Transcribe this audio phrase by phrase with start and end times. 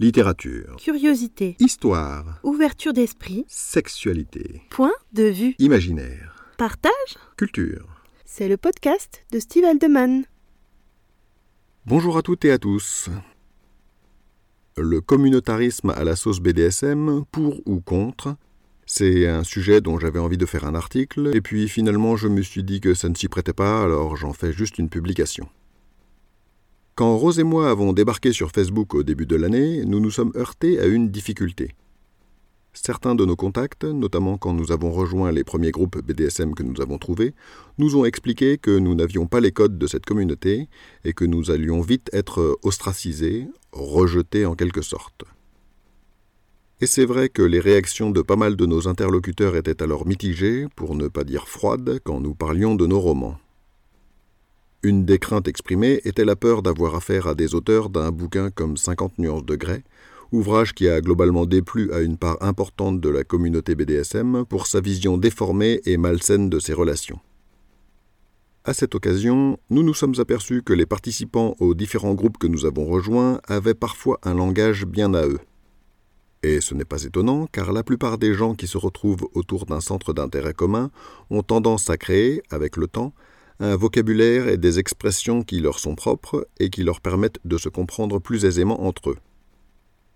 [0.00, 0.74] Littérature.
[0.80, 1.54] Curiosité.
[1.60, 2.40] Histoire.
[2.42, 3.44] Ouverture d'esprit.
[3.46, 4.62] Sexualité.
[4.70, 5.54] Point de vue.
[5.60, 6.34] Imaginaire.
[6.58, 6.90] Partage.
[7.36, 8.02] Culture.
[8.24, 10.24] C'est le podcast de Steve Aldeman.
[11.86, 13.08] Bonjour à toutes et à tous.
[14.76, 18.34] Le communautarisme à la sauce BDSM, pour ou contre,
[18.86, 22.42] c'est un sujet dont j'avais envie de faire un article, et puis finalement je me
[22.42, 25.48] suis dit que ça ne s'y prêtait pas, alors j'en fais juste une publication.
[26.96, 30.30] Quand Rose et moi avons débarqué sur Facebook au début de l'année, nous nous sommes
[30.36, 31.72] heurtés à une difficulté.
[32.72, 36.80] Certains de nos contacts, notamment quand nous avons rejoint les premiers groupes BDSM que nous
[36.80, 37.34] avons trouvés,
[37.78, 40.68] nous ont expliqué que nous n'avions pas les codes de cette communauté
[41.04, 45.24] et que nous allions vite être ostracisés, rejetés en quelque sorte.
[46.80, 50.66] Et c'est vrai que les réactions de pas mal de nos interlocuteurs étaient alors mitigées,
[50.76, 53.36] pour ne pas dire froides, quand nous parlions de nos romans.
[54.84, 58.76] Une des craintes exprimées était la peur d'avoir affaire à des auteurs d'un bouquin comme
[58.76, 59.82] 50 nuances de grès,
[60.30, 64.82] ouvrage qui a globalement déplu à une part importante de la communauté BDSM pour sa
[64.82, 67.18] vision déformée et malsaine de ses relations.
[68.64, 72.66] À cette occasion, nous nous sommes aperçus que les participants aux différents groupes que nous
[72.66, 75.40] avons rejoints avaient parfois un langage bien à eux.
[76.42, 79.80] Et ce n'est pas étonnant, car la plupart des gens qui se retrouvent autour d'un
[79.80, 80.90] centre d'intérêt commun
[81.30, 83.14] ont tendance à créer, avec le temps,
[83.64, 87.68] un vocabulaire et des expressions qui leur sont propres et qui leur permettent de se
[87.68, 89.18] comprendre plus aisément entre eux.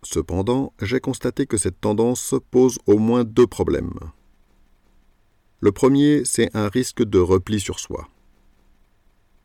[0.03, 3.99] Cependant, j'ai constaté que cette tendance pose au moins deux problèmes.
[5.61, 8.09] Le premier, c'est un risque de repli sur soi.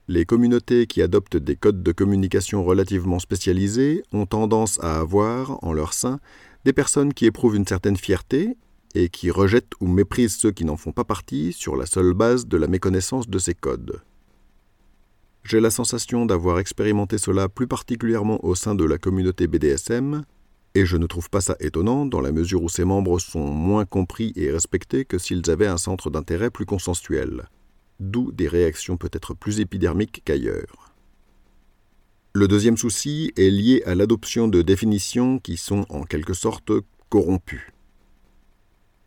[0.07, 5.71] Les communautés qui adoptent des codes de communication relativement spécialisés ont tendance à avoir, en
[5.71, 6.19] leur sein,
[6.65, 8.57] des personnes qui éprouvent une certaine fierté
[8.95, 12.47] et qui rejettent ou méprisent ceux qui n'en font pas partie sur la seule base
[12.47, 14.01] de la méconnaissance de ces codes.
[15.43, 20.23] J'ai la sensation d'avoir expérimenté cela plus particulièrement au sein de la communauté BDSM,
[20.75, 23.85] et je ne trouve pas ça étonnant dans la mesure où ses membres sont moins
[23.85, 27.49] compris et respectés que s'ils avaient un centre d'intérêt plus consensuel,
[27.99, 30.93] d'où des réactions peut-être plus épidermiques qu'ailleurs.
[32.33, 36.71] Le deuxième souci est lié à l'adoption de définitions qui sont en quelque sorte
[37.09, 37.72] corrompues.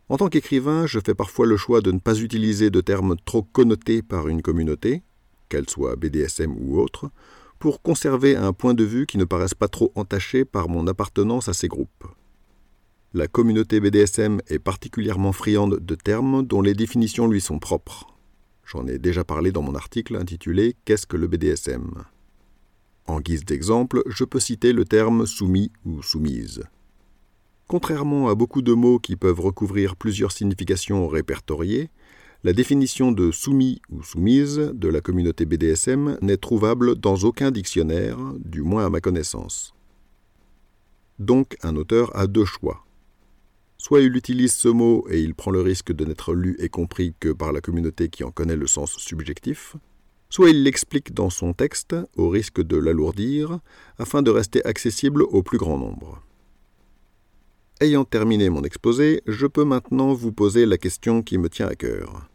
[0.09, 3.43] En tant qu'écrivain, je fais parfois le choix de ne pas utiliser de termes trop
[3.43, 5.03] connotés par une communauté,
[5.49, 7.11] qu'elle soit BDSM ou autre,
[7.59, 11.49] pour conserver un point de vue qui ne paraisse pas trop entaché par mon appartenance
[11.49, 12.05] à ces groupes.
[13.15, 18.07] La communauté BDSM est particulièrement friande de termes dont les définitions lui sont propres.
[18.65, 22.05] J'en ai déjà parlé dans mon article intitulé Qu'est-ce que le BDSM
[23.07, 26.63] En guise d'exemple, je peux citer le terme soumis ou soumise.
[27.69, 31.91] Contrairement à beaucoup de mots qui peuvent recouvrir plusieurs significations répertoriées,
[32.45, 38.19] la définition de soumis ou soumise de la communauté BDSM n'est trouvable dans aucun dictionnaire,
[38.39, 39.75] du moins à ma connaissance.
[41.19, 42.85] Donc un auteur a deux choix.
[43.79, 47.15] Soit il utilise ce mot et il prend le risque de n'être lu et compris
[47.19, 49.75] que par la communauté qui en connaît le sens subjectif,
[50.29, 53.59] soit il l'explique dans son texte au risque de l'alourdir
[53.99, 56.23] afin de rester accessible au plus grand nombre.
[57.79, 61.75] Ayant terminé mon exposé, je peux maintenant vous poser la question qui me tient à
[61.75, 62.27] cœur.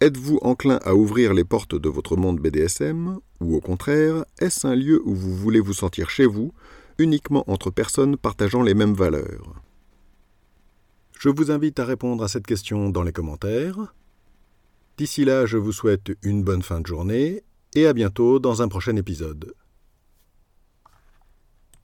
[0.00, 4.76] Êtes-vous enclin à ouvrir les portes de votre monde BDSM, ou au contraire, est-ce un
[4.76, 6.52] lieu où vous voulez vous sentir chez vous,
[6.98, 9.60] uniquement entre personnes partageant les mêmes valeurs?
[11.18, 13.92] Je vous invite à répondre à cette question dans les commentaires.
[14.98, 17.42] D'ici là, je vous souhaite une bonne fin de journée
[17.74, 19.52] et à bientôt dans un prochain épisode.